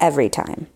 [0.00, 0.66] every time.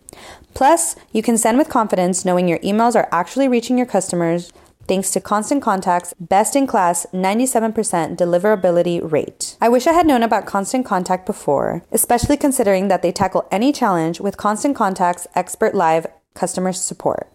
[0.53, 4.51] Plus, you can send with confidence knowing your emails are actually reaching your customers
[4.87, 9.55] thanks to Constant Contact's best in class 97% deliverability rate.
[9.61, 13.71] I wish I had known about Constant Contact before, especially considering that they tackle any
[13.71, 17.31] challenge with Constant Contact's expert live customer support.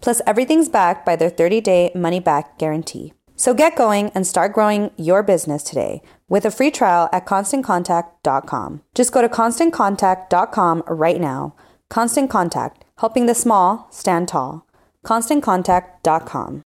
[0.00, 3.12] Plus, everything's backed by their 30 day money back guarantee.
[3.36, 8.82] So get going and start growing your business today with a free trial at constantcontact.com.
[8.94, 11.54] Just go to constantcontact.com right now.
[11.90, 14.66] Constant Contact, helping the small stand tall.
[15.04, 16.62] ConstantContact.com.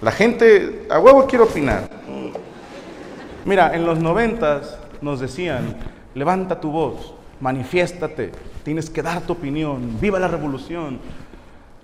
[0.00, 1.90] La gente, a huevo quiero opinar.
[3.44, 5.76] Mira, en los noventas nos decían,
[6.14, 8.32] levanta tu voz, manifiéstate,
[8.64, 10.98] tienes que dar tu opinión, viva la revolución.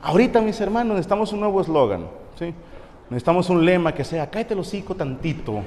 [0.03, 2.07] Ahorita, mis hermanos, necesitamos un nuevo eslogan,
[2.39, 2.53] ¿sí?
[3.11, 5.63] Necesitamos un lema que sea, cállate el hocico tantito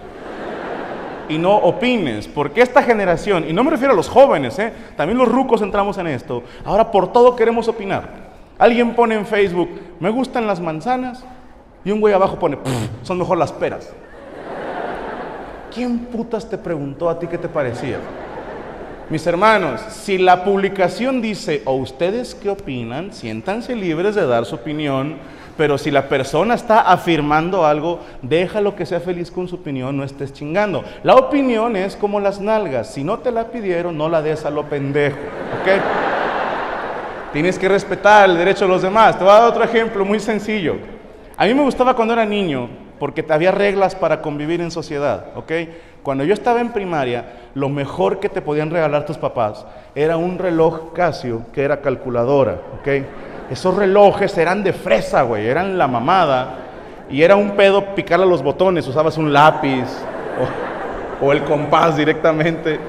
[1.29, 4.71] y no opines, porque esta generación, y no me refiero a los jóvenes, ¿eh?
[4.95, 8.27] también los rucos entramos en esto, ahora por todo queremos opinar.
[8.57, 9.69] Alguien pone en Facebook,
[9.99, 11.23] me gustan las manzanas,
[11.83, 12.57] y un güey abajo pone,
[13.03, 13.93] son mejor las peras.
[15.73, 17.99] ¿Quién putas te preguntó a ti qué te parecía?
[19.09, 24.55] Mis hermanos, si la publicación dice, o ustedes qué opinan, siéntanse libres de dar su
[24.55, 25.15] opinión,
[25.55, 30.03] pero si la persona está afirmando algo, déjalo que sea feliz con su opinión, no
[30.03, 30.83] estés chingando.
[31.03, 34.49] La opinión es como las nalgas, si no te la pidieron, no la des a
[34.49, 35.17] lo pendejo,
[35.61, 37.31] ¿ok?
[37.31, 39.17] Tienes que respetar el derecho de los demás.
[39.17, 40.75] Te voy a dar otro ejemplo muy sencillo.
[41.37, 42.69] A mí me gustaba cuando era niño,
[42.99, 45.51] porque había reglas para convivir en sociedad, ¿ok?
[46.07, 50.37] Cuando yo estaba en primaria, lo mejor que te podían regalar tus papás era un
[50.37, 52.87] reloj Casio que era calculadora, ¿ok?
[53.51, 56.59] Esos relojes eran de fresa, güey, eran la mamada.
[57.09, 59.83] Y era un pedo picarle los botones, usabas un lápiz
[61.21, 62.79] o, o el compás directamente.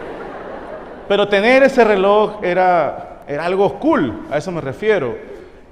[1.08, 5.16] Pero tener ese reloj era, era algo cool, a eso me refiero.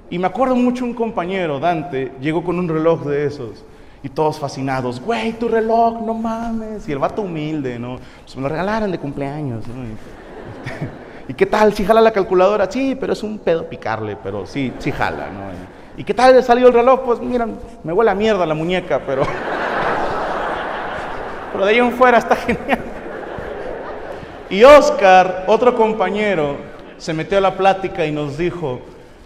[0.09, 3.63] Y me acuerdo mucho un compañero, Dante, llegó con un reloj de esos.
[4.03, 6.87] Y todos fascinados, güey, tu reloj, no mames.
[6.87, 7.97] Y el vato humilde, ¿no?
[8.23, 9.83] Pues me lo regalaron de cumpleaños, ¿no?
[11.29, 11.73] Y, qué tal?
[11.73, 12.71] ¿Si jala la calculadora?
[12.71, 15.41] Sí, pero es un pedo picarle, pero sí, sí jala, ¿no?
[15.97, 17.01] ¿Y qué tal salió el reloj?
[17.01, 17.45] Pues mira,
[17.83, 19.23] me huele a mierda la muñeca, pero...
[21.51, 22.79] pero de ahí en fuera está genial.
[24.49, 26.55] Y Oscar, otro compañero,
[26.97, 28.79] se metió a la plática y nos dijo,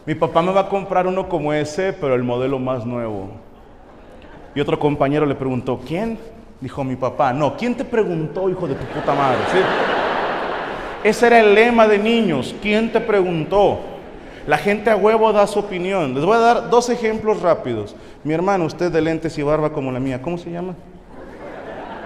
[0.05, 3.29] mi papá me va a comprar uno como ese, pero el modelo más nuevo.
[4.53, 6.17] Y otro compañero le preguntó, ¿quién?
[6.59, 7.33] Dijo mi papá.
[7.33, 9.39] No, ¿quién te preguntó, hijo de tu puta madre?
[11.03, 12.55] Ese era el lema de niños.
[12.61, 13.79] ¿Quién te preguntó?
[14.45, 16.13] La gente a huevo da su opinión.
[16.13, 17.95] Les voy a dar dos ejemplos rápidos.
[18.23, 20.75] Mi hermano, usted de lentes y barba como la mía, ¿cómo se llama?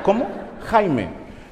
[0.03, 0.27] ¿Cómo?
[0.67, 1.09] Jaime.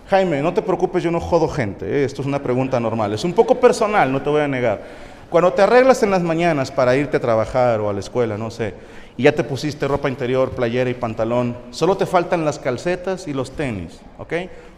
[0.10, 1.86] Jaime, no te preocupes, yo no jodo gente.
[1.86, 2.04] ¿eh?
[2.04, 3.14] Esto es una pregunta normal.
[3.14, 4.82] Es un poco personal, no te voy a negar.
[5.30, 8.52] Cuando te arreglas en las mañanas para irte a trabajar o a la escuela, no
[8.52, 8.76] sé,
[9.18, 13.34] y ya te pusiste ropa interior, playera y pantalón, solo te faltan las calcetas y
[13.34, 14.34] los tenis, ¿ok?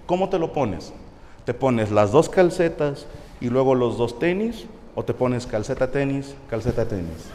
[0.06, 0.94] ¿Cómo te lo pones?
[1.46, 3.06] Te pones las dos calcetas
[3.40, 4.66] y luego los dos tenis,
[4.96, 7.30] o te pones calceta tenis, calceta tenis.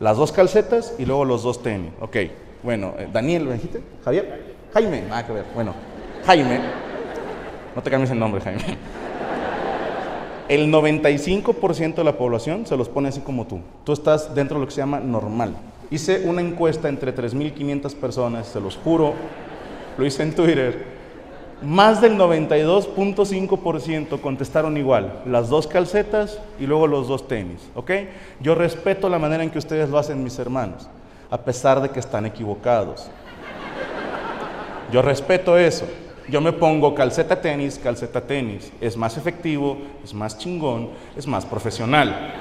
[0.00, 1.92] Las dos calcetas y luego los dos tenis.
[2.00, 2.16] Ok,
[2.62, 3.82] bueno, eh, Daniel, ¿me dijiste?
[4.04, 4.56] ¿Javier?
[4.72, 5.44] Jaime, nada que ver.
[5.54, 5.74] Bueno,
[6.26, 6.60] Jaime,
[7.74, 8.62] no te cambies el nombre, Jaime.
[10.48, 13.60] El 95% de la población se los pone así como tú.
[13.84, 15.54] Tú estás dentro de lo que se llama normal.
[15.90, 19.12] Hice una encuesta entre 3.500 personas, se los juro,
[19.98, 20.86] lo hice en Twitter.
[21.60, 27.90] Más del 92.5% contestaron igual, las dos calcetas y luego los dos tenis, ¿ok?
[28.40, 30.88] Yo respeto la manera en que ustedes lo hacen, mis hermanos,
[31.30, 33.10] a pesar de que están equivocados.
[34.92, 35.86] Yo respeto eso.
[36.28, 38.70] Yo me pongo calceta tenis, calceta tenis.
[38.82, 42.34] Es más efectivo, es más chingón, es más profesional.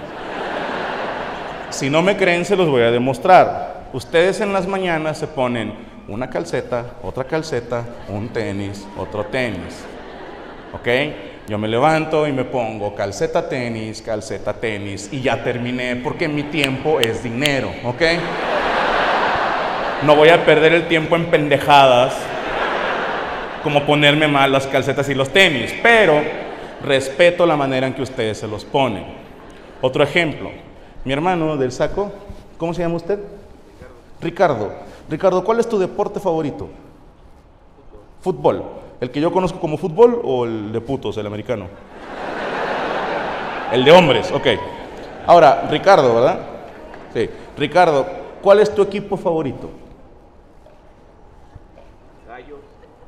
[1.70, 3.88] Si no me creen, se los voy a demostrar.
[3.94, 5.74] Ustedes en las mañanas se ponen
[6.10, 9.86] una calceta, otra calceta, un tenis, otro tenis.
[10.74, 10.88] ¿Ok?
[11.48, 16.44] Yo me levanto y me pongo calceta tenis, calceta tenis y ya terminé porque mi
[16.44, 17.72] tiempo es dinero.
[17.86, 18.02] ¿Ok?
[20.04, 22.14] No voy a perder el tiempo en pendejadas
[23.68, 26.22] como ponerme mal las calcetas y los tenis, pero
[26.86, 29.04] respeto la manera en que ustedes se los ponen.
[29.82, 30.52] Otro ejemplo,
[31.04, 32.10] mi hermano del saco,
[32.58, 33.20] ¿cómo se llama usted?
[34.22, 34.72] Ricardo.
[35.10, 36.70] Ricardo, ¿cuál es tu deporte favorito?
[38.22, 38.64] Fútbol.
[39.02, 41.66] ¿El que yo conozco como fútbol o el de putos, el americano?
[43.74, 44.48] El de hombres, ok.
[45.26, 46.40] Ahora, Ricardo, ¿verdad?
[47.14, 47.30] Sí.
[47.58, 48.08] Ricardo,
[48.42, 49.70] ¿cuál es tu equipo favorito?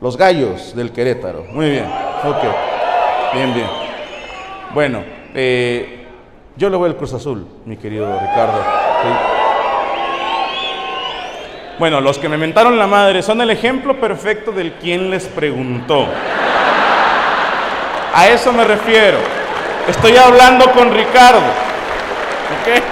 [0.02, 1.46] Los gallos del Querétaro.
[1.52, 1.86] Muy bien.
[2.24, 2.44] Ok.
[3.34, 3.68] Bien, bien.
[4.74, 5.04] Bueno,
[5.34, 6.08] eh,
[6.56, 8.64] yo le voy al Cruz Azul, mi querido Ricardo.
[11.78, 16.08] Bueno, los que me mentaron la madre son el ejemplo perfecto del quien les preguntó.
[18.14, 19.18] A eso me refiero.
[19.88, 21.40] Estoy hablando con Ricardo.
[21.40, 22.84] ¿Ok?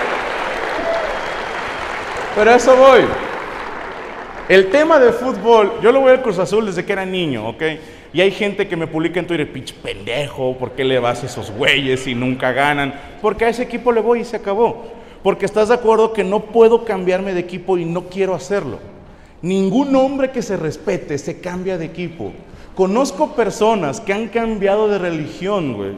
[2.36, 3.06] Pero a eso voy.
[4.50, 7.64] El tema de fútbol, yo lo voy al Cruz Azul desde que era niño, ¿ok?
[8.14, 11.26] Y hay gente que me publica en Twitter, pinche pendejo, ¿por qué le vas a
[11.26, 12.94] esos güeyes y nunca ganan?
[13.22, 14.86] Porque a ese equipo le voy y se acabó.
[15.22, 18.80] Porque estás de acuerdo que no puedo cambiarme de equipo y no quiero hacerlo.
[19.42, 22.32] Ningún hombre que se respete se cambia de equipo.
[22.74, 25.92] Conozco personas que han cambiado de religión, güey,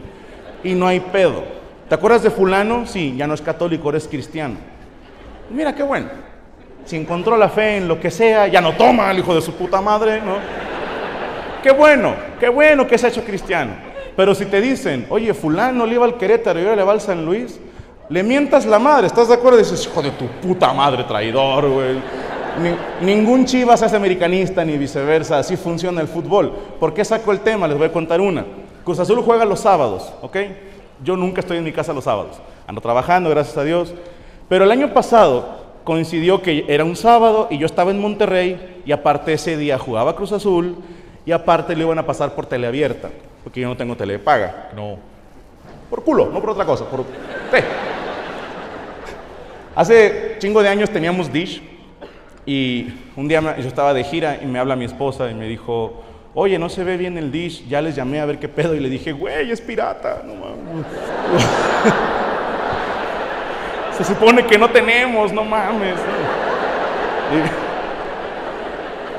[0.63, 1.43] y no hay pedo.
[1.87, 2.87] ¿Te acuerdas de fulano?
[2.87, 4.55] Sí, ya no es católico, eres cristiano.
[5.51, 6.28] Mira qué bueno
[6.85, 9.53] si encontró la fe en lo que sea, ya no toma al hijo de su
[9.53, 10.37] puta madre, ¿no?
[11.61, 13.73] Qué bueno, qué bueno que se ha hecho cristiano.
[14.15, 17.01] Pero si te dicen, oye, fulano le iba al Querétaro y ahora le va al
[17.01, 17.59] San Luis,
[18.09, 19.57] le mientas la madre, ¿estás de acuerdo?
[19.57, 22.01] Dices, hijo de tu puta madre, traidor, güey.
[23.01, 26.51] ningún Chivas es americanista ni viceversa, así funciona el fútbol.
[26.79, 27.67] ¿Por qué saco el tema?
[27.67, 28.45] Les voy a contar una.
[28.83, 30.37] Cruz Azul juega los sábados, ¿ok?
[31.03, 32.41] Yo nunca estoy en mi casa los sábados.
[32.67, 33.93] Ando trabajando, gracias a Dios.
[34.49, 35.58] Pero el año pasado
[35.89, 40.15] coincidió que era un sábado y yo estaba en Monterrey y aparte ese día jugaba
[40.15, 40.75] Cruz Azul
[41.25, 43.09] y aparte le iban a pasar por teleabierta,
[43.43, 44.99] porque yo no tengo telepaga, no.
[45.89, 47.03] Por culo, no por otra cosa, por...
[49.73, 51.59] Hace chingo de años teníamos Dish
[52.45, 56.03] y un día yo estaba de gira y me habla mi esposa y me dijo,
[56.35, 58.79] oye, no se ve bien el Dish, ya les llamé a ver qué pedo y
[58.79, 60.85] le dije, güey, es pirata, no mames.
[63.99, 65.95] Se supone que no tenemos, no mames.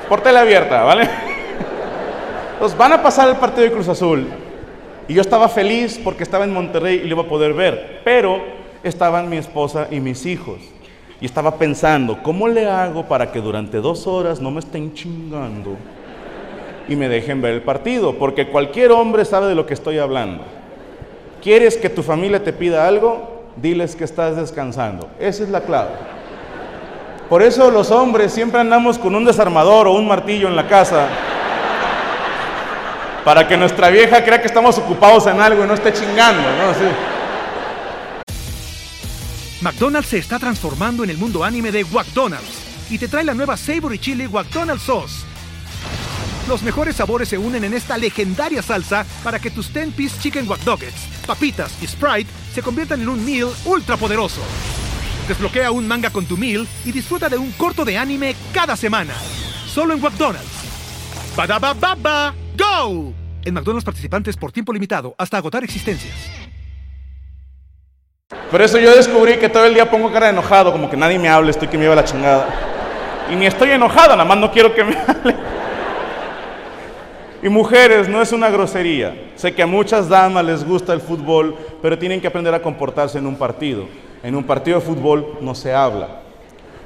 [0.09, 1.07] Por tele abierta, ¿vale?
[2.55, 4.27] Entonces van a pasar el partido de Cruz Azul.
[5.07, 8.01] Y yo estaba feliz porque estaba en Monterrey y lo iba a poder ver.
[8.05, 8.41] Pero
[8.83, 10.61] estaban mi esposa y mis hijos.
[11.21, 15.77] Y estaba pensando, ¿cómo le hago para que durante dos horas no me estén chingando
[16.89, 18.15] y me dejen ver el partido?
[18.15, 20.43] Porque cualquier hombre sabe de lo que estoy hablando.
[21.43, 23.40] ¿Quieres que tu familia te pida algo?
[23.57, 25.09] Diles que estás descansando.
[25.19, 25.91] Esa es la clave.
[27.29, 31.07] Por eso los hombres siempre andamos con un desarmador o un martillo en la casa.
[33.25, 36.43] Para que nuestra vieja crea que estamos ocupados en algo y no esté chingando,
[39.61, 43.57] McDonald's se está transformando en el mundo anime de McDonald's y te trae la nueva
[43.57, 45.25] Savory Chili McDonald's Sauce.
[46.49, 50.61] Los mejores sabores se unen en esta legendaria salsa para que tus 10-piece chicken wack
[51.27, 54.41] papitas y Sprite se conviertan en un meal ultra poderoso.
[55.29, 59.15] Desbloquea un manga con tu meal y disfruta de un corto de anime cada semana.
[59.67, 60.49] Solo en McDonald's.
[61.37, 63.13] baba ¡Go!
[63.45, 66.15] En McDonald's participantes por tiempo limitado hasta agotar existencias.
[68.51, 71.19] Por eso yo descubrí que todo el día pongo cara de enojado, como que nadie
[71.19, 72.49] me hable, estoy que me lleva la chingada.
[73.31, 75.37] Y ni estoy enojado, nada más no quiero que me hable.
[77.43, 79.15] Y mujeres, no es una grosería.
[79.35, 83.19] Sé que a muchas damas les gusta el fútbol, pero tienen que aprender a comportarse
[83.19, 83.87] en un partido.
[84.23, 86.21] En un partido de fútbol no se habla.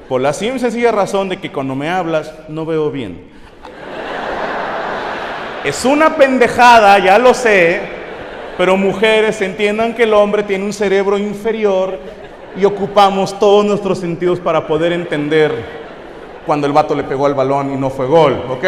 [0.08, 3.32] Por la simple sencilla razón de que cuando me hablas no veo bien.
[5.64, 7.80] Es una pendejada, ya lo sé,
[8.56, 11.98] pero mujeres entiendan que el hombre tiene un cerebro inferior
[12.56, 15.52] y ocupamos todos nuestros sentidos para poder entender
[16.46, 18.64] cuando el vato le pegó al balón y no fue gol, ¿ok?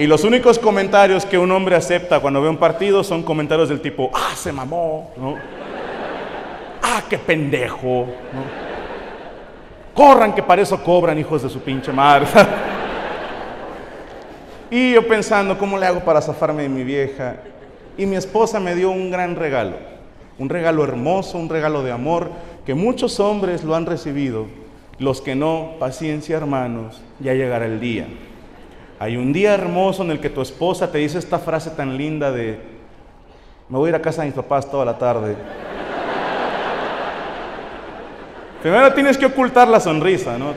[0.00, 3.82] Y los únicos comentarios que un hombre acepta cuando ve un partido son comentarios del
[3.82, 5.10] tipo, ah, se mamó.
[6.82, 8.06] Ah, qué pendejo.
[9.92, 12.26] Corran que para eso cobran, hijos de su pinche madre.
[14.70, 17.36] y yo pensando, ¿cómo le hago para zafarme de mi vieja?
[17.98, 19.76] Y mi esposa me dio un gran regalo,
[20.38, 22.30] un regalo hermoso, un regalo de amor,
[22.64, 24.46] que muchos hombres lo han recibido,
[24.98, 28.06] los que no, paciencia hermanos, ya llegará el día.
[29.02, 32.30] Hay un día hermoso en el que tu esposa te dice esta frase tan linda
[32.30, 32.60] de,
[33.66, 35.36] me voy a ir a casa de mis papás toda la tarde.
[38.60, 40.52] Primero tienes que ocultar la sonrisa, ¿no?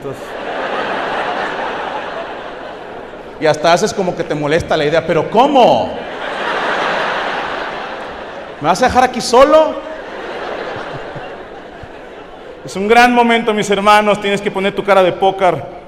[3.40, 5.94] y hasta haces como que te molesta la idea, pero ¿cómo?
[8.60, 9.74] ¿Me vas a dejar aquí solo?
[12.62, 15.83] Es un gran momento, mis hermanos, tienes que poner tu cara de póker.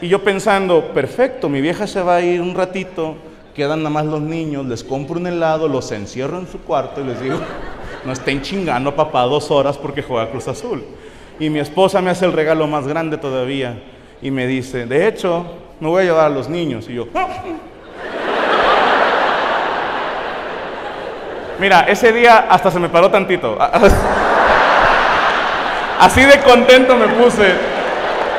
[0.00, 3.14] Y yo pensando, perfecto, mi vieja se va a ir un ratito,
[3.54, 7.04] quedan nada más los niños, les compro un helado, los encierro en su cuarto y
[7.04, 7.38] les digo,
[8.04, 10.82] no estén chingando papá dos horas porque juega Cruz Azul.
[11.38, 13.80] Y mi esposa me hace el regalo más grande todavía
[14.20, 15.46] y me dice, de hecho,
[15.80, 16.88] me voy a llevar a los niños.
[16.88, 17.28] Y yo, ah".
[21.60, 23.56] mira, ese día hasta se me paró tantito.
[26.00, 27.73] Así de contento me puse.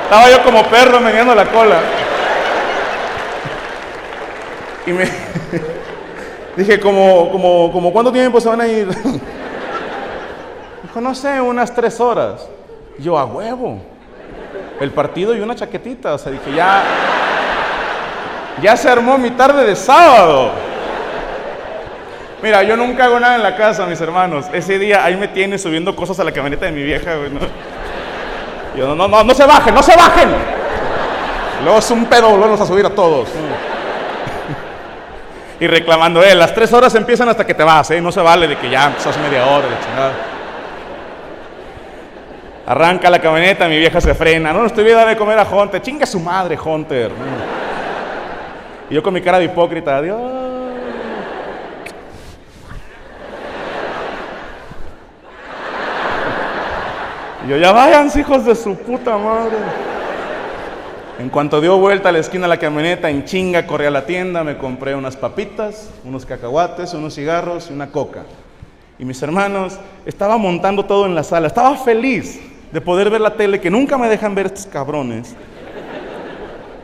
[0.06, 1.80] Estaba yo como perro meneando la cola.
[4.86, 5.06] Y me
[6.56, 8.88] dije, como, como, como, ¿cuánto tiempo se van a ir?
[11.02, 12.48] no sé, unas tres horas.
[13.00, 13.82] Yo, a huevo.
[14.80, 16.14] El partido y una chaquetita.
[16.14, 16.84] O sea, dije, ya.
[18.62, 20.52] Ya se armó mi tarde de sábado.
[22.44, 24.46] Mira, yo nunca hago nada en la casa, mis hermanos.
[24.54, 27.32] Ese día ahí me tiene subiendo cosas a la camioneta de mi vieja, güey.
[28.77, 30.29] Yo, no, no, no, no se bajen, no se bajen.
[31.63, 33.29] Luego es un pedo volvernos a subir a todos.
[35.60, 38.01] Y reclamando, eh, las tres horas empiezan hasta que te vas, eh.
[38.01, 40.12] No se vale de que ya sos media hora, de chingada.
[42.67, 44.51] Arranca la camioneta, mi vieja se frena.
[44.51, 45.82] No, no estoy de comer a Hunter.
[45.82, 47.12] Chinga su madre, Hunter.
[48.89, 50.45] Y yo con mi cara de hipócrita, adiós.
[57.46, 59.58] Y yo, ya vayan, hijos de su puta madre.
[61.20, 64.06] En cuanto dio vuelta a la esquina de la camioneta, en chinga corrí a la
[64.06, 68.24] tienda, me compré unas papitas, unos cacahuates, unos cigarros y una coca.
[68.98, 73.36] Y mis hermanos, estaba montando todo en la sala, estaba feliz de poder ver la
[73.36, 75.36] tele, que nunca me dejan ver estos cabrones.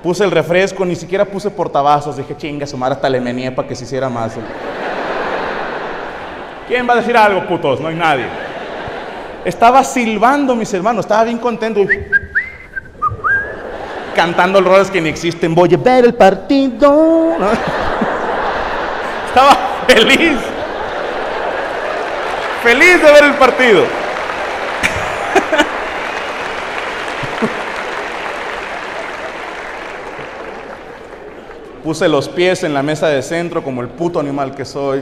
[0.04, 2.18] Puse el refresco, ni siquiera puse portavasos.
[2.18, 4.34] Dije, chinga, sumar hasta le para que se hiciera más.
[6.68, 7.82] ¿Quién va a decir algo, putos?
[7.82, 8.51] No hay nadie.
[9.44, 11.82] Estaba silbando, mis hermanos, estaba bien contento.
[14.16, 15.56] Cantando roles que ni existen.
[15.56, 17.36] Voy a ver el partido.
[19.28, 19.58] Estaba
[19.88, 20.38] feliz.
[22.62, 23.84] Feliz de ver el partido.
[31.84, 35.02] Puse los pies en la mesa de centro como el puto animal que soy.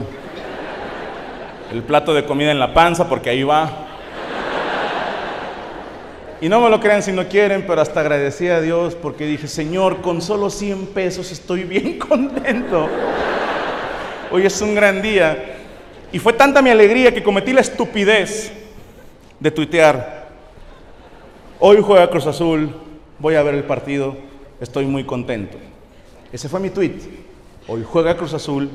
[1.73, 3.88] El plato de comida en la panza porque ahí va.
[6.41, 9.47] Y no me lo crean si no quieren, pero hasta agradecí a Dios porque dije,
[9.47, 12.87] Señor, con solo 100 pesos estoy bien contento.
[14.31, 15.57] Hoy es un gran día.
[16.13, 18.53] Y fue tanta mi alegría que cometí la estupidez
[19.39, 20.29] de tuitear.
[21.59, 22.73] Hoy juega Cruz Azul,
[23.19, 24.15] voy a ver el partido,
[24.61, 25.57] estoy muy contento.
[26.31, 26.99] Ese fue mi tweet.
[27.67, 28.69] Hoy juega Cruz Azul,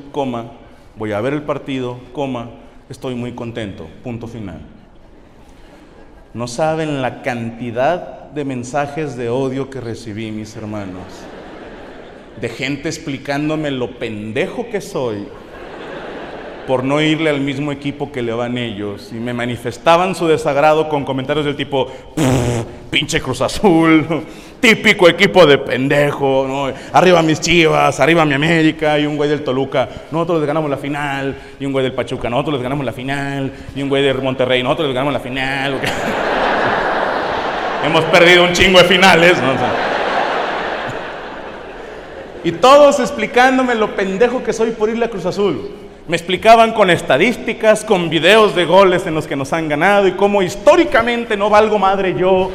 [0.95, 2.51] voy a ver el partido, coma,
[2.89, 4.61] estoy muy contento, punto final.
[6.35, 11.05] No saben la cantidad de mensajes de odio que recibí, mis hermanos.
[12.41, 15.29] De gente explicándome lo pendejo que soy
[16.67, 19.11] por no irle al mismo equipo que le van ellos.
[19.13, 21.87] Y me manifestaban su desagrado con comentarios del tipo,
[22.91, 24.05] pinche Cruz Azul,
[24.65, 29.87] típico equipo de pendejo, arriba mis chivas, arriba mi América, y un güey del Toluca,
[30.09, 33.51] nosotros les ganamos la final, y un güey del Pachuca, nosotros les ganamos la final,
[33.75, 35.75] y un güey de Monterrey, nosotros les ganamos la final.
[37.85, 39.53] Hemos perdido un chingo de finales, ¿no?
[42.43, 45.69] Y todos explicándome lo pendejo que soy por irle a Cruz Azul.
[46.07, 50.13] Me explicaban con estadísticas, con videos de goles en los que nos han ganado y
[50.13, 52.49] cómo históricamente no valgo madre yo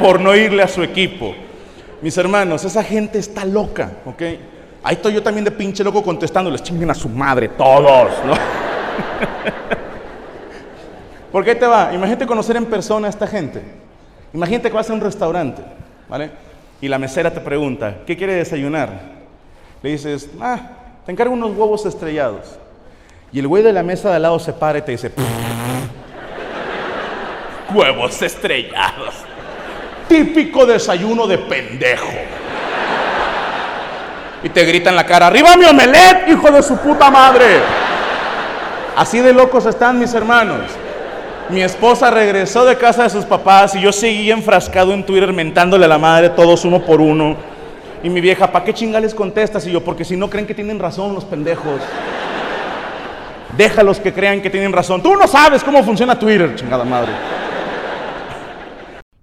[0.00, 1.34] por no irle a su equipo.
[2.00, 4.22] Mis hermanos, esa gente está loca, ¿ok?
[4.82, 8.32] Ahí estoy yo también de pinche loco contestándoles, chinguen a su madre todos, ¿no?
[11.30, 11.92] ¿Por qué te va?
[11.92, 13.62] Imagínate conocer en persona a esta gente.
[14.32, 15.62] Imagínate que vas a un restaurante,
[16.08, 16.30] ¿vale?
[16.80, 18.88] Y la mesera te pregunta, ¿qué quiere desayunar?
[19.82, 20.60] Le dices, ah,
[21.04, 22.58] te encargo unos huevos estrellados.
[23.32, 25.12] Y el güey de la mesa de al lado se para y te dice,
[27.74, 29.29] huevos estrellados.
[30.10, 32.10] Típico desayuno de pendejo.
[34.42, 37.60] Y te grita en la cara, arriba mi omelet, hijo de su puta madre.
[38.96, 40.62] Así de locos están mis hermanos.
[41.48, 45.84] Mi esposa regresó de casa de sus papás y yo seguí enfrascado en Twitter mentándole
[45.84, 47.36] a la madre todos uno por uno.
[48.02, 49.64] Y mi vieja, ¿para qué chingales contestas?
[49.68, 51.80] Y yo, porque si no creen que tienen razón los pendejos.
[53.56, 55.04] Déjalos que crean que tienen razón.
[55.04, 57.12] Tú no sabes cómo funciona Twitter, chingada madre.